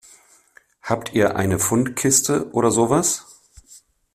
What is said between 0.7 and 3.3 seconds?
Habt ihr eine Fundkiste oder sowas?